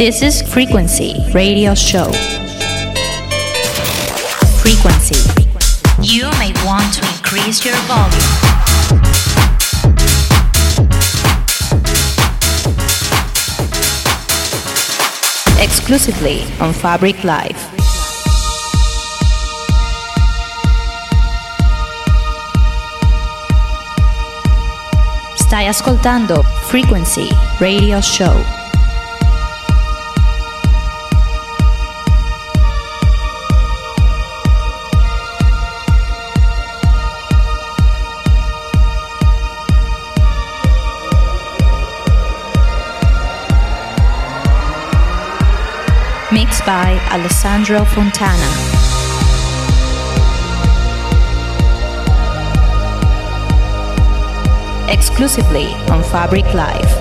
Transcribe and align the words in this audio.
This 0.00 0.22
is 0.22 0.40
Frequency 0.40 1.14
Radio 1.34 1.74
Show. 1.74 2.10
Frequency. 4.62 5.20
You 6.00 6.30
may 6.38 6.54
want 6.64 6.94
to 6.94 7.02
increase 7.04 7.62
your 7.66 7.76
volume. 7.84 8.16
Exclusively 15.60 16.44
on 16.60 16.72
Fabric 16.72 17.22
Live. 17.22 17.58
Stai 25.36 25.66
ascoltando 25.66 26.42
Frequency 26.70 27.28
Radio 27.58 28.00
Show. 28.00 28.59
Mixed 46.60 46.66
by 46.66 46.98
Alessandro 47.10 47.84
Fontana. 47.84 48.66
exclusively 54.92 55.66
on 55.88 56.02
Fabric 56.02 56.44
Live. 56.52 56.99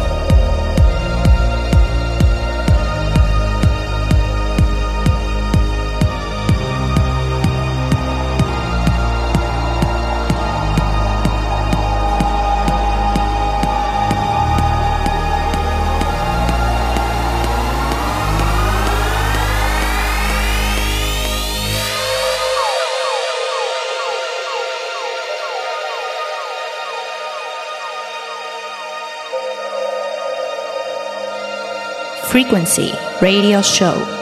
Frequency 32.39 32.93
Radio 33.19 33.61
Show. 33.61 34.18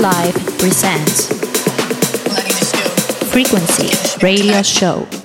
Live 0.00 0.34
presents 0.58 1.28
Frequency 3.30 4.18
Radio 4.20 4.60
Show. 4.62 5.23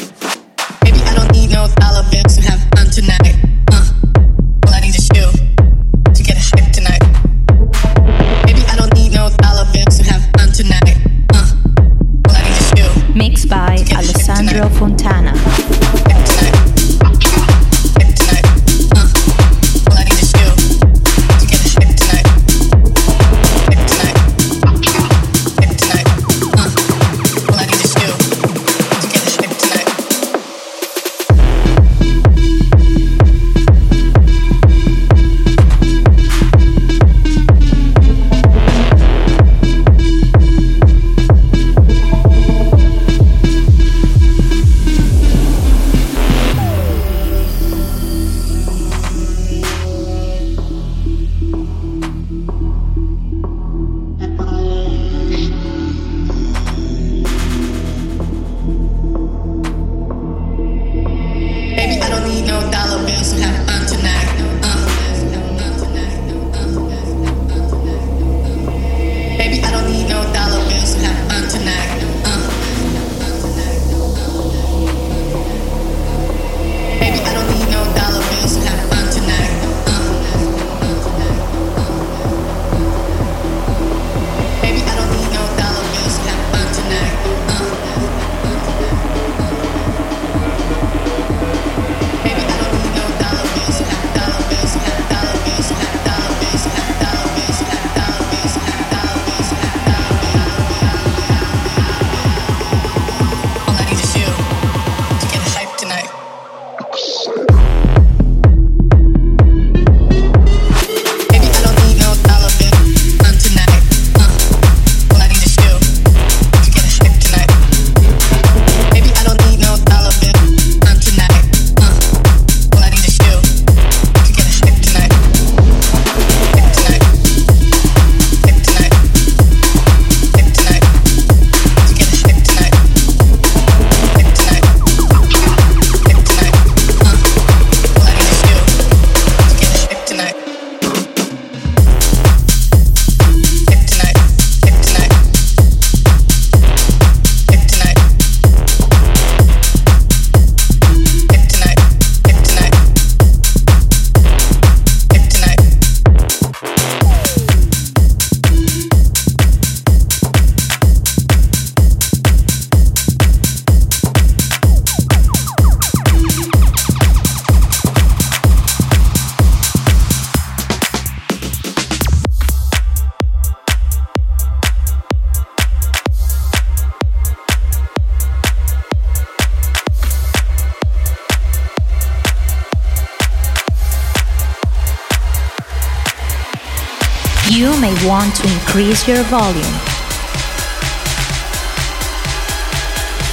you 187.50 187.80
may 187.82 187.94
want 188.08 188.36
to 188.36 188.44
increase 188.44 189.08
your 189.08 189.24
volume. 189.24 189.64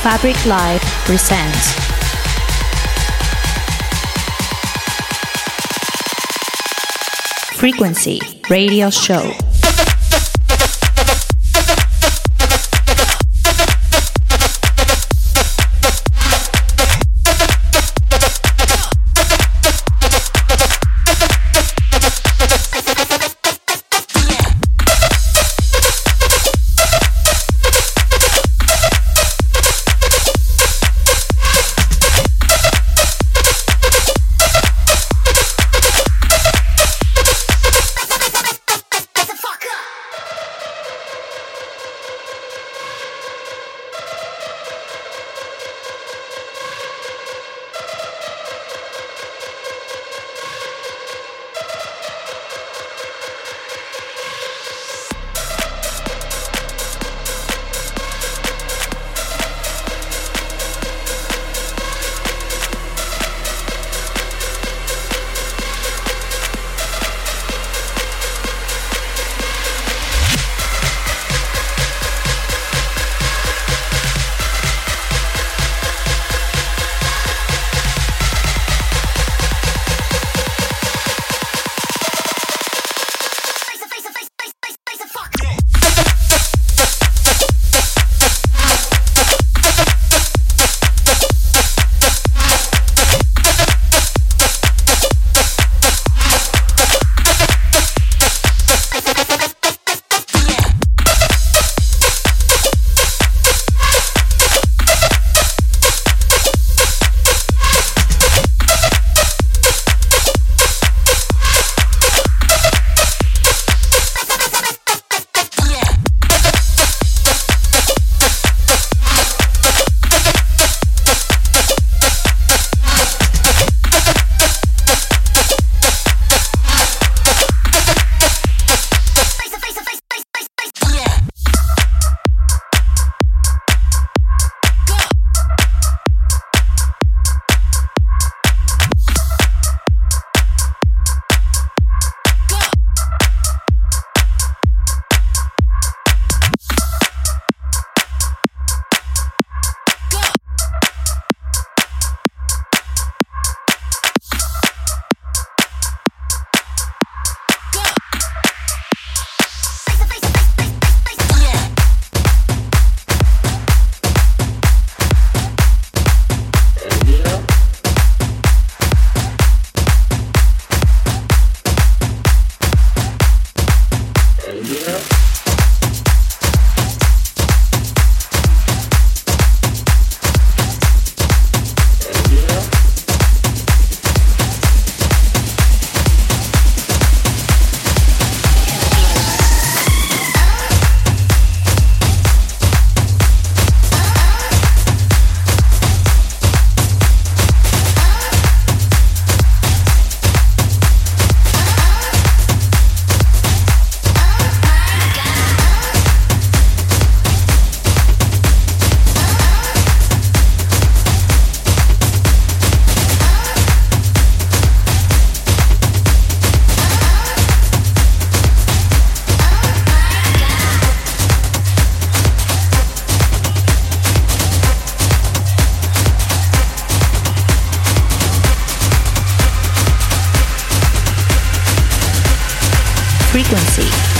Fabric 0.02 0.46
Live 0.46 0.80
presents 1.04 1.75
Frequency 7.58 8.20
Radio 8.49 8.88
Show. 8.88 9.45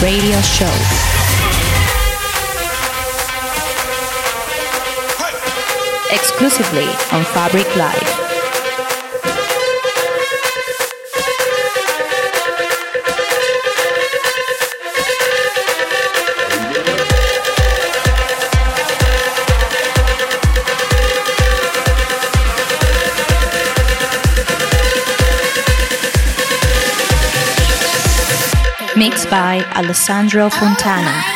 Radio 0.07 0.41
show. 0.41 0.73
Exclusively 6.13 6.87
on 7.11 7.25
Fabric 7.25 7.67
Live. 7.75 8.26
By 29.57 29.65
Alessandro 29.75 30.51
Fontana. 30.51 31.36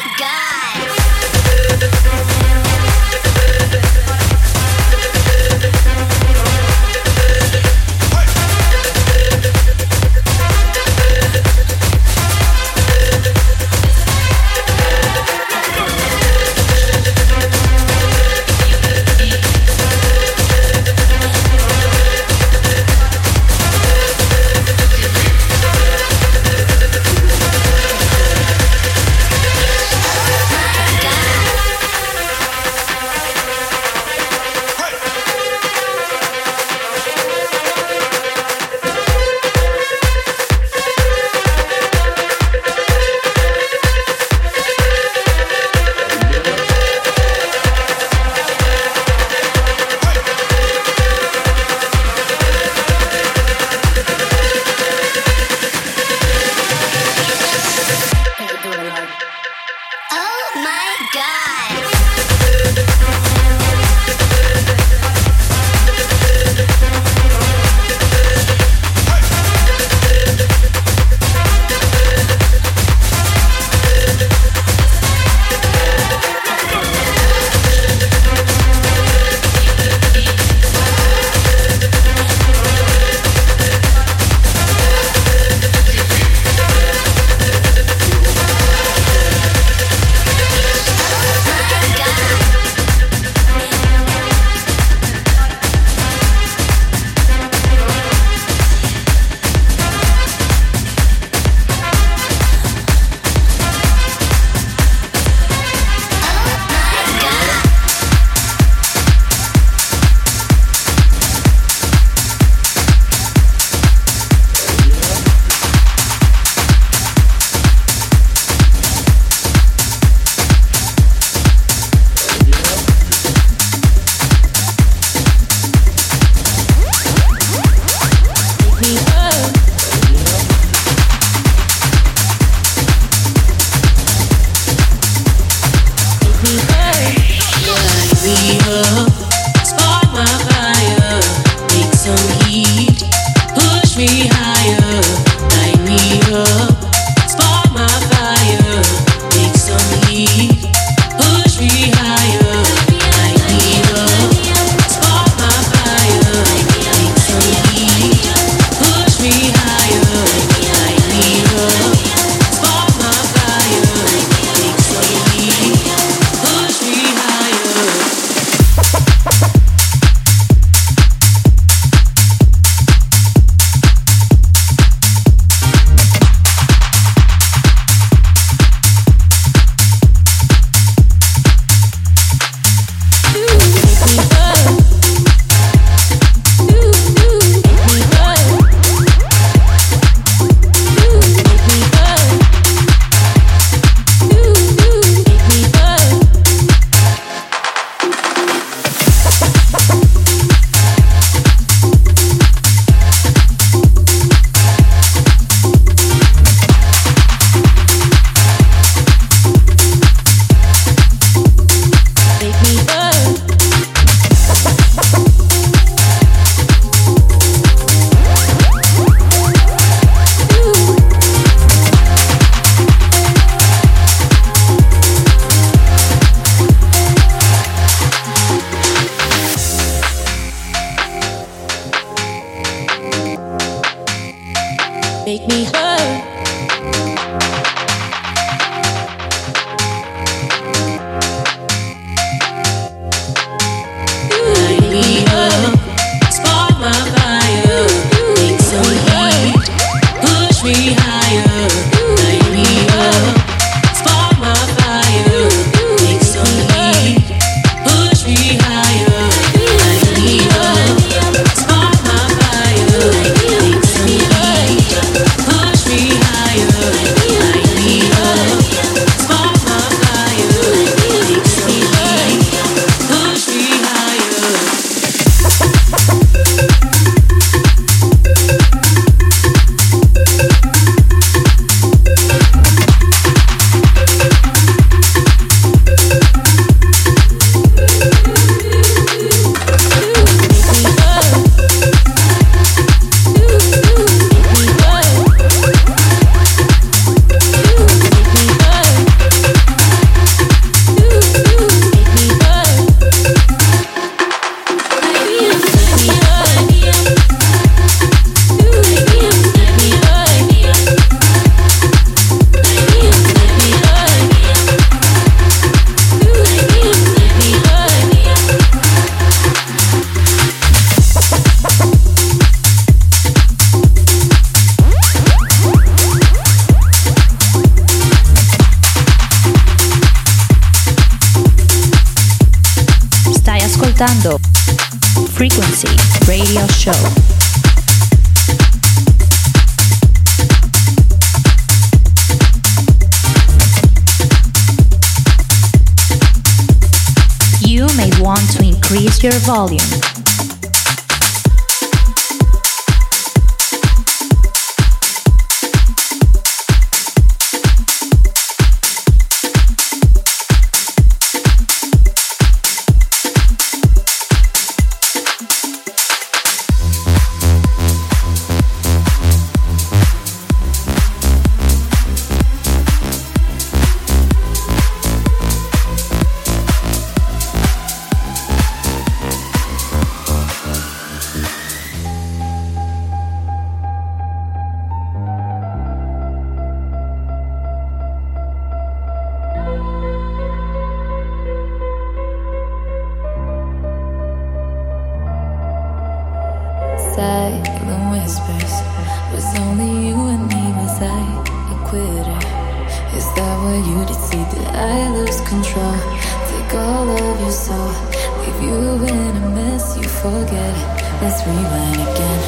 Let's 411.23 411.47
rewind 411.47 412.01
again. 412.01 412.41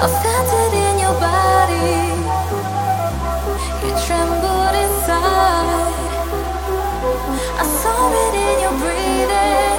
I 0.00 0.08
felt 0.22 0.50
it 0.64 0.74
in 0.86 0.98
your 0.98 1.16
body. 1.20 1.92
You 3.84 3.92
trembled 4.06 4.74
inside. 4.82 5.92
I 7.60 7.64
saw 7.82 8.00
it 8.24 8.34
in 8.46 8.56
your 8.64 8.76
breathing. 8.80 9.78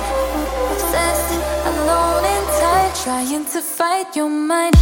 Obsessed, 0.74 1.32
alone, 1.72 2.24
and 2.24 2.48
tight, 2.62 2.94
trying 3.04 3.46
to 3.46 3.62
fight 3.62 4.16
your 4.16 4.30
mind. 4.30 4.76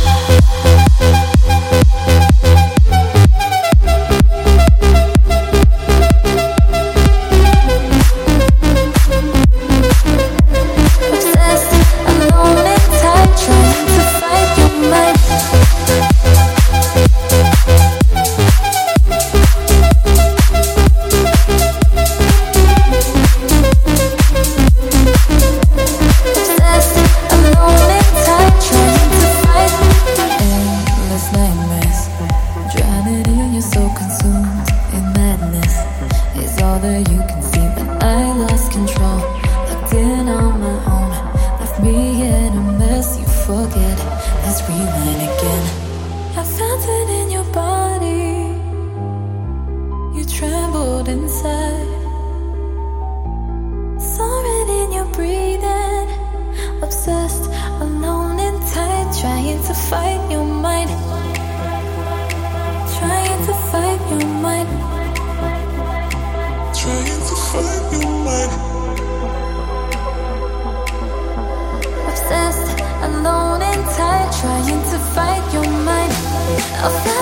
없어. 76.87 77.16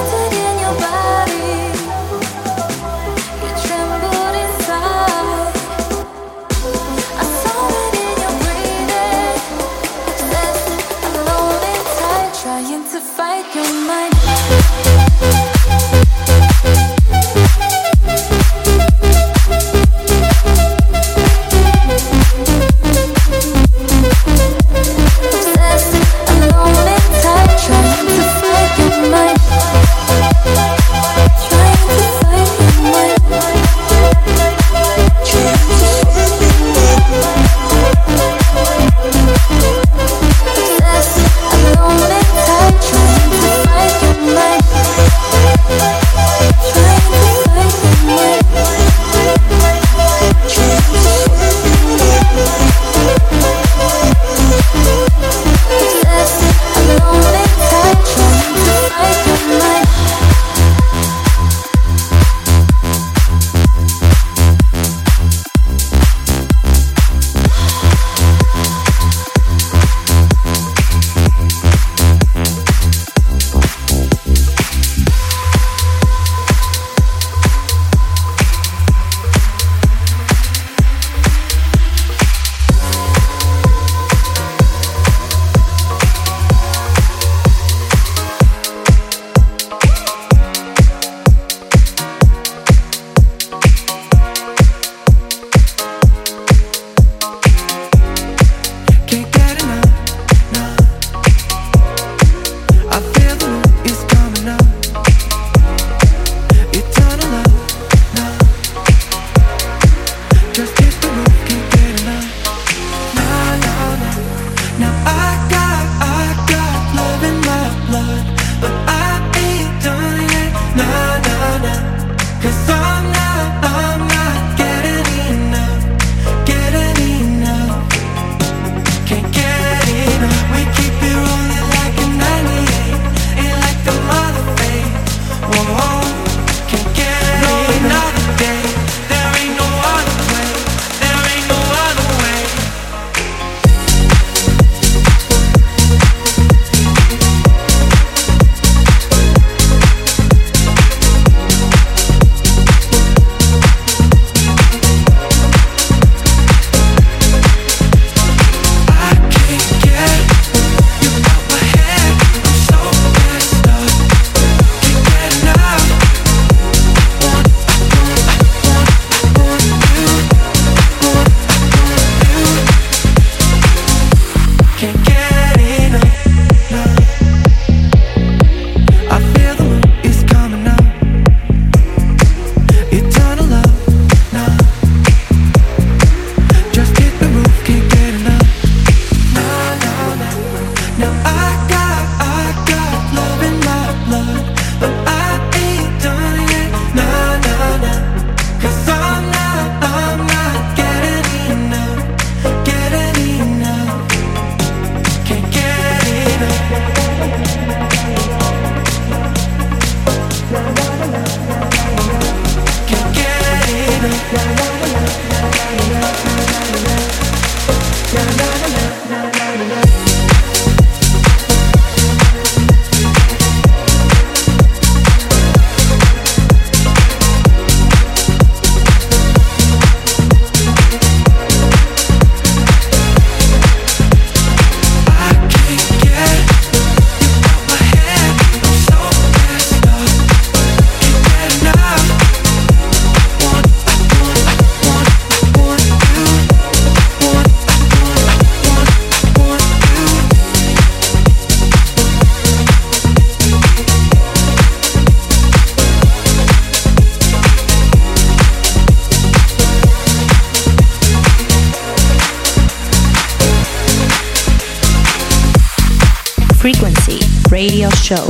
Show. 268.06 268.28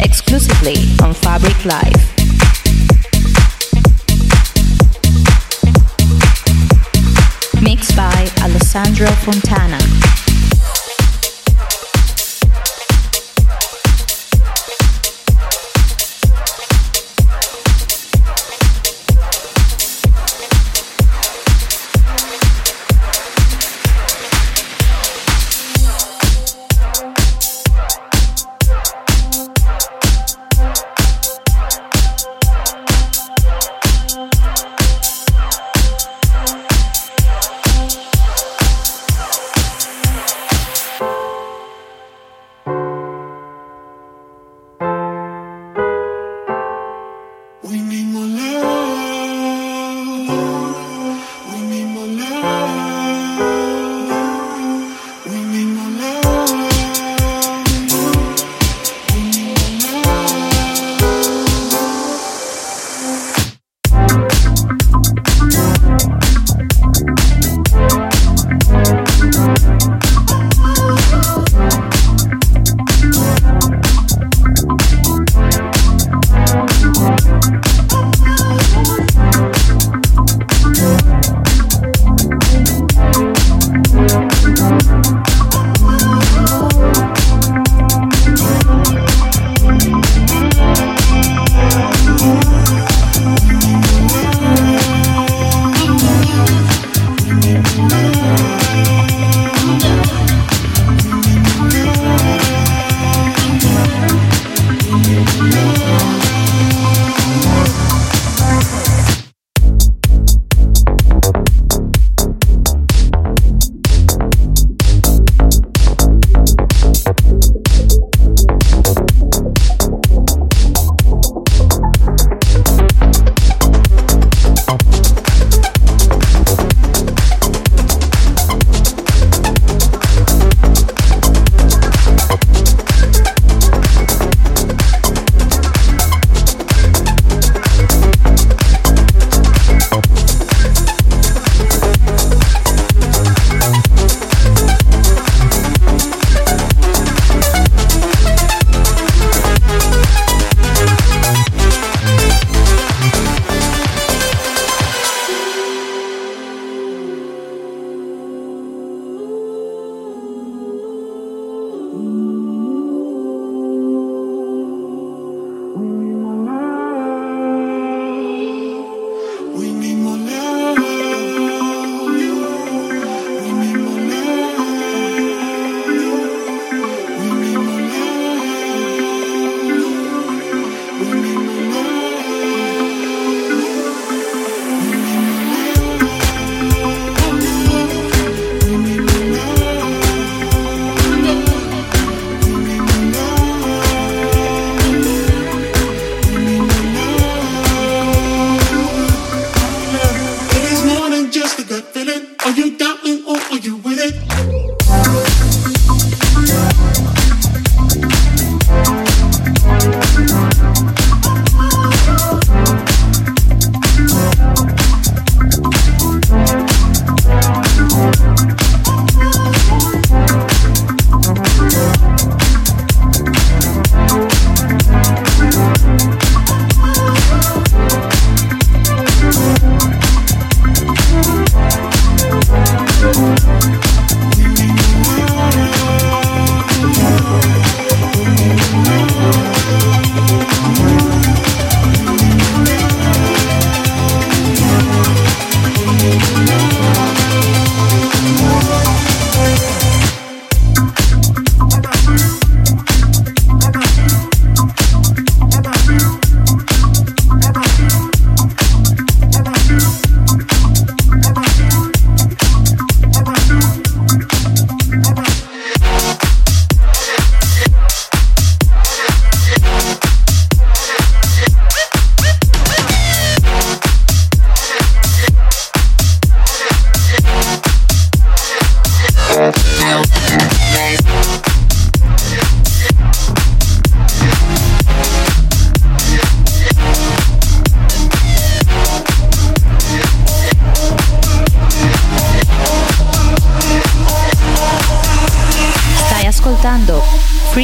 Exclusively 0.00 0.74
on 1.00 1.14
Fabric 1.14 1.64
Live. 1.64 1.97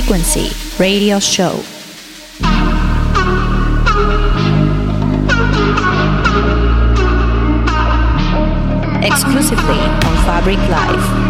Frequency 0.04 0.50
Radio 0.78 1.18
Show. 1.18 1.60
Exclusively 9.02 9.78
on 9.78 10.14
Fabric 10.26 10.58
Live. 10.68 11.23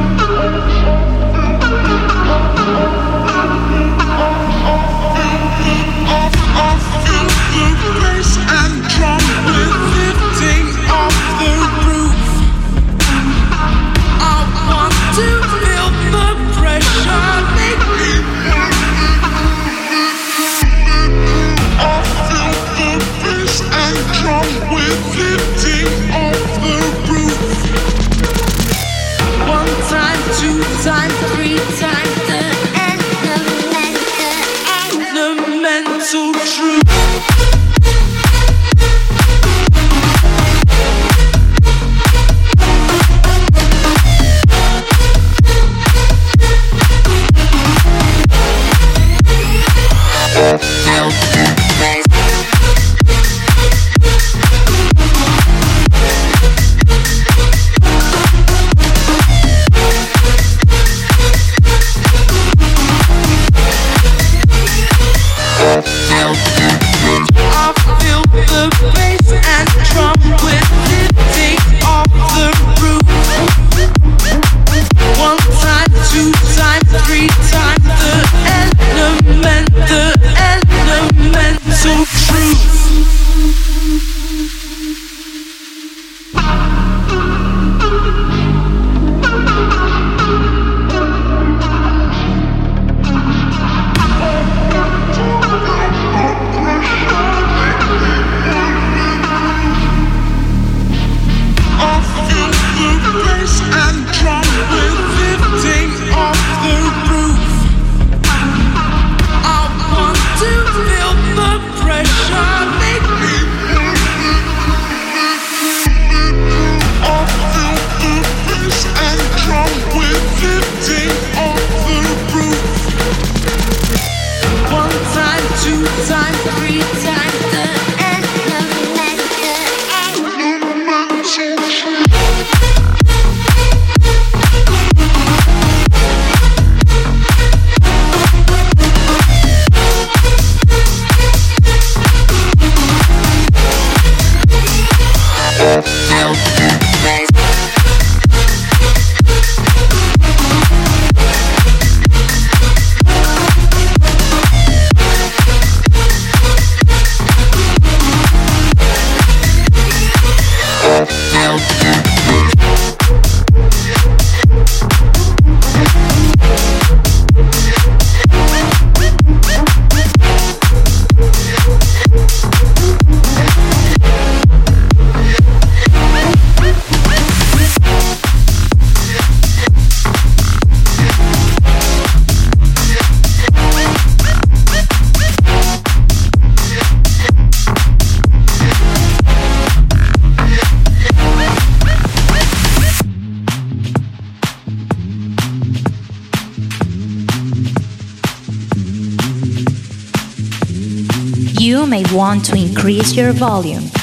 may 201.95 202.03
want 202.13 202.45
to 202.45 202.57
increase 202.57 203.15
your 203.15 203.31
volume. 203.31 203.94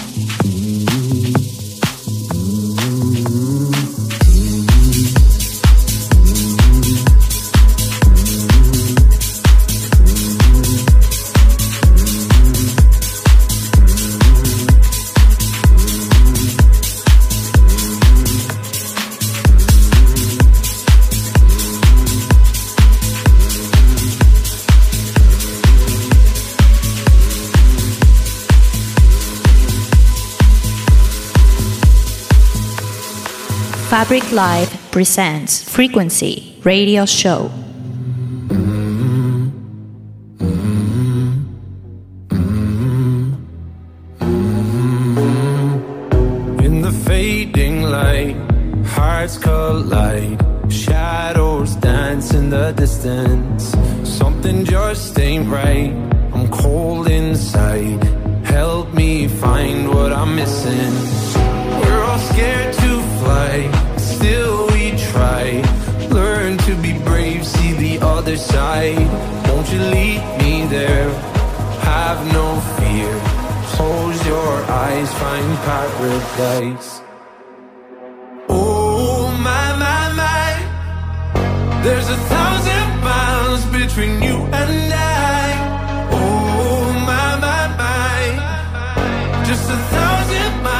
Fabric 34.01 34.31
Live 34.31 34.71
presents 34.89 35.61
Frequency 35.61 36.57
Radio 36.63 37.05
Show. 37.05 37.60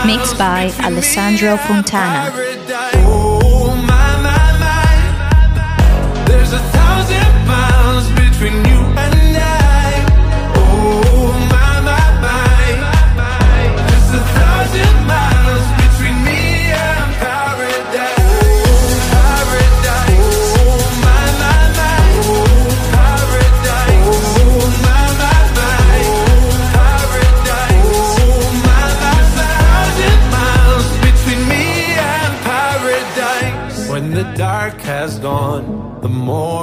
Mixed 0.06 0.36
by 0.38 0.72
Alessandro 0.80 1.58
Fontana. 1.58 2.51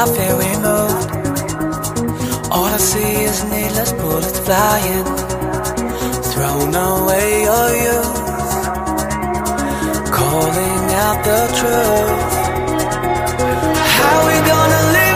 I 0.00 0.04
feel 0.16 0.36
removed. 0.38 1.10
All 2.52 2.66
I 2.66 2.76
see 2.76 3.24
is 3.30 3.42
needless 3.50 3.92
bullets 3.94 4.38
flying, 4.38 5.04
thrown 6.30 6.72
away 6.72 7.42
your 7.48 7.68
youth. 7.84 8.18
Calling 10.18 10.84
out 11.04 11.18
the 11.28 11.40
truth. 11.58 12.32
How 13.96 14.16
we 14.28 14.36
gonna 14.52 14.82
live 14.92 15.07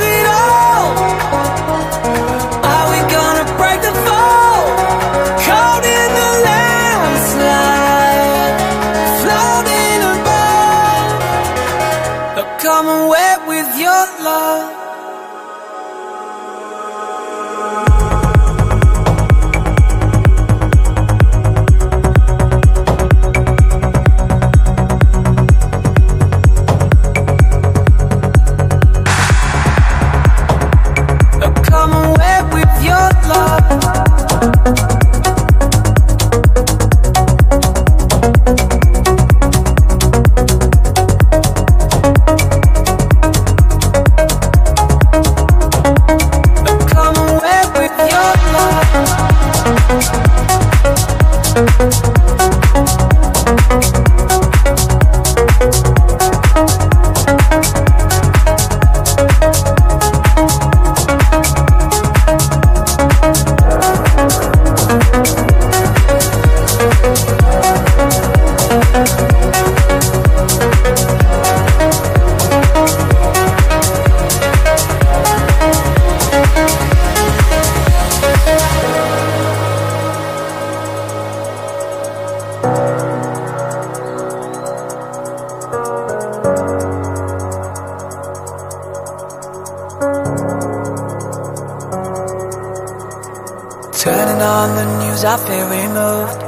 news, 94.98 95.24
I 95.24 95.36
feel 95.46 95.66
removed. 95.80 96.40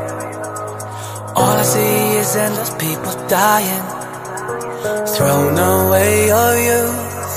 All 1.37 1.57
I 1.63 1.63
see 1.63 2.17
is 2.23 2.37
endless 2.37 2.71
people 2.85 3.15
dying, 3.29 3.87
thrown 5.15 5.55
away 5.59 6.27
your 6.33 6.53
youth, 6.71 7.35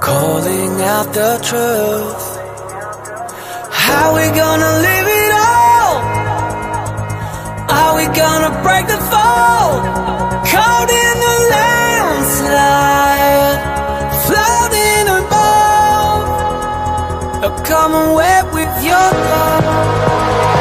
calling 0.00 0.74
out 0.94 1.08
the 1.12 1.32
truth. 1.48 2.26
How 3.84 4.14
we 4.16 4.24
gonna 4.42 4.72
live 4.88 5.08
it 5.22 5.32
all? 5.48 5.94
Are 7.78 7.92
we 7.98 8.04
gonna 8.22 8.52
break 8.62 8.86
the 8.86 9.00
fall? 9.12 9.68
Caught 10.52 10.90
in 11.04 11.14
the 11.26 11.36
landslide, 11.52 12.89
Come 17.70 17.94
away 17.94 18.42
with 18.52 18.82
your 18.82 18.94
love. 18.94 20.59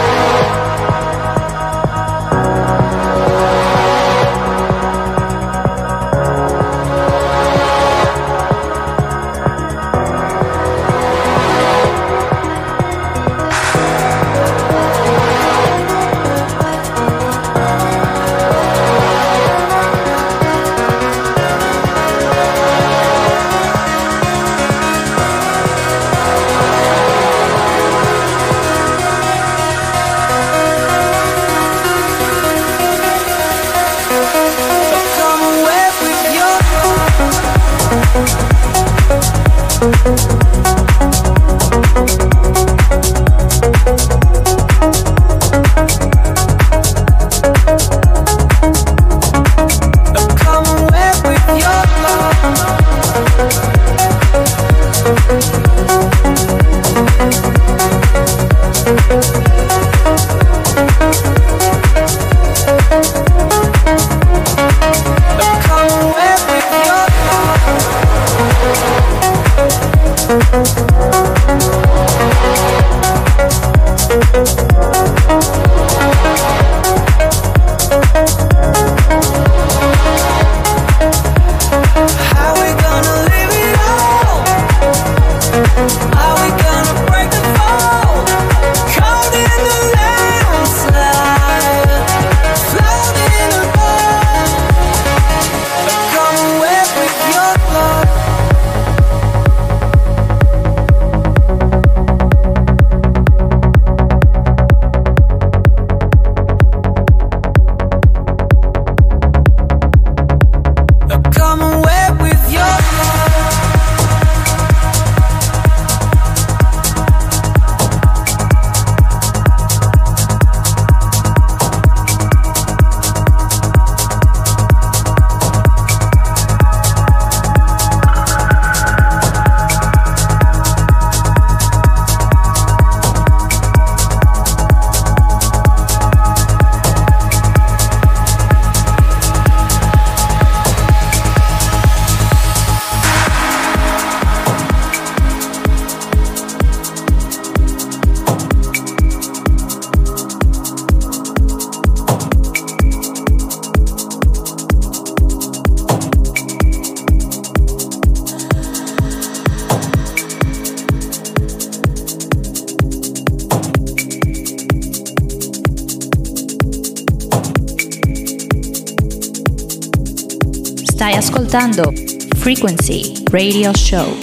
Frequency 172.70 173.26
Radio 173.32 173.74
Show. 173.74 174.16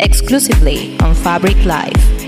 Exclusively 0.00 0.98
on 1.00 1.14
Fabric 1.14 1.62
Live. 1.66 2.21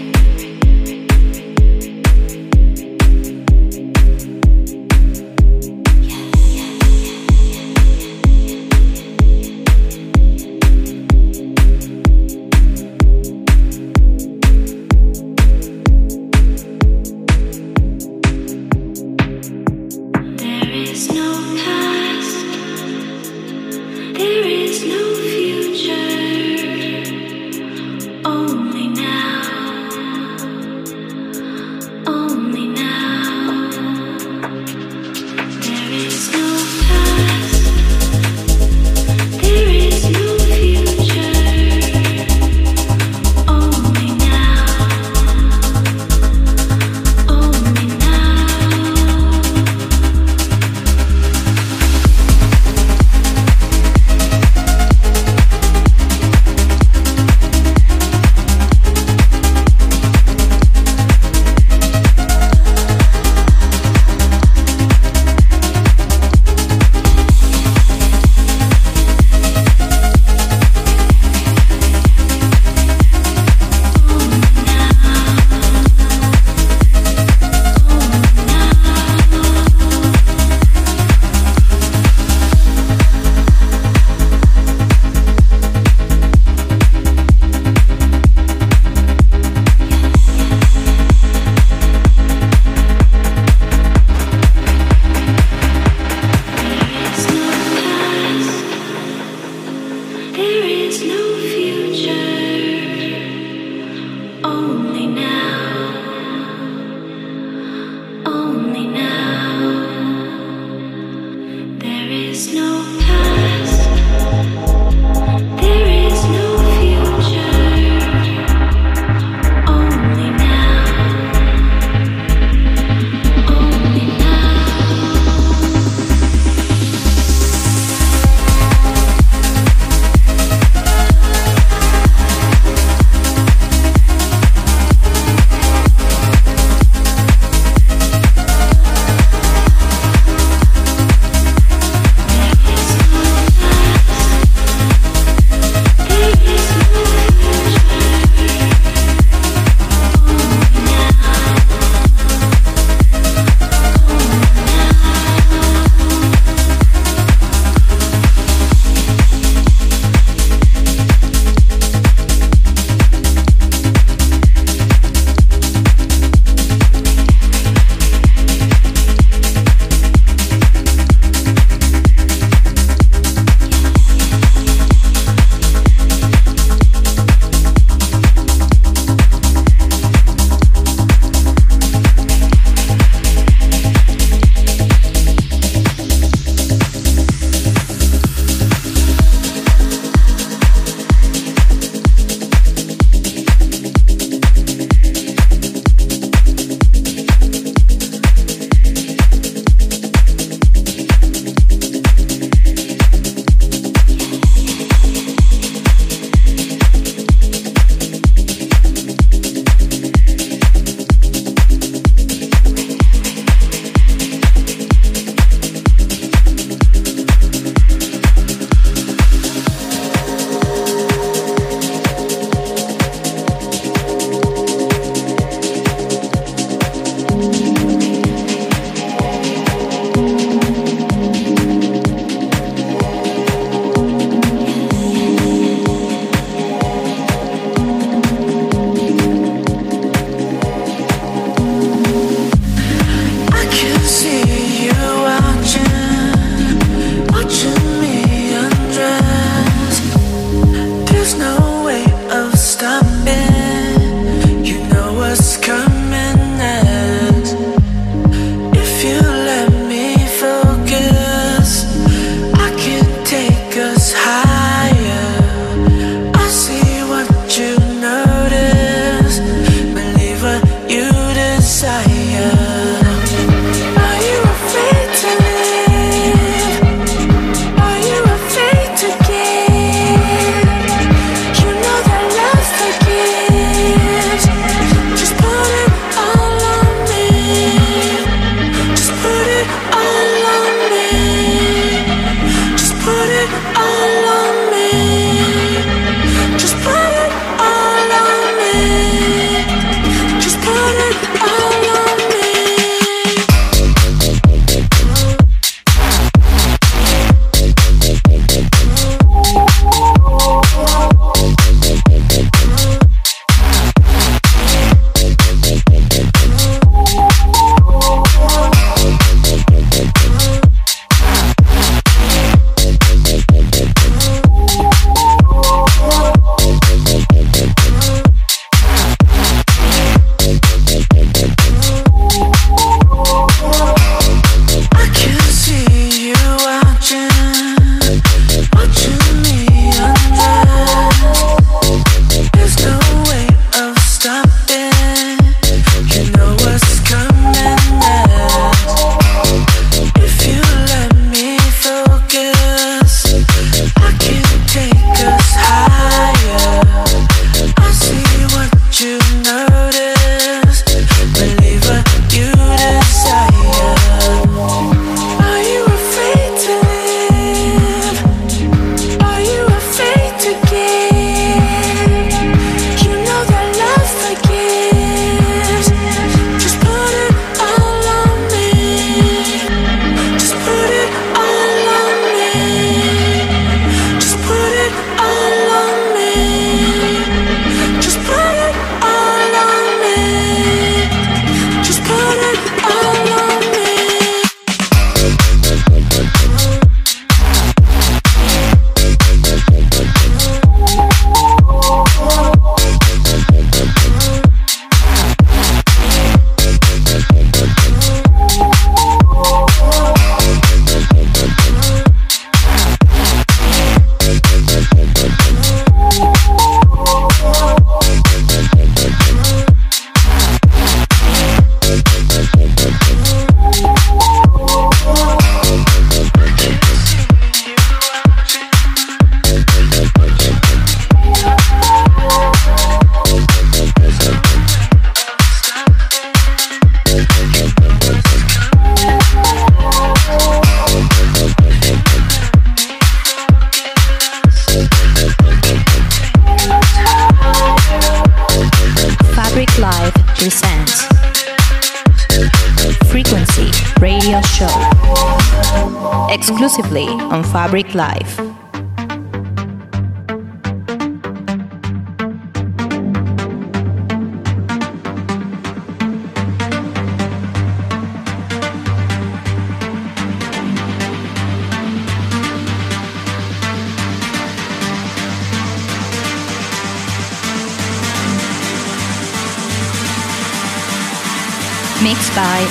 exclusively 456.31 457.07
on 457.07 457.43
Fabric 457.45 457.95
Live. 457.95 458.54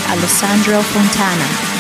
Alessandro 0.10 0.82
Fontana. 0.82 1.73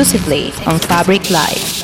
Exclusively 0.00 0.50
on 0.66 0.78
Fabric 0.78 1.28
Live. 1.28 1.79